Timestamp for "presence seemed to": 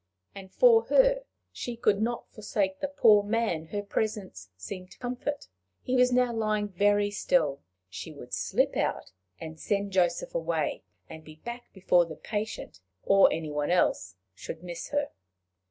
3.83-4.97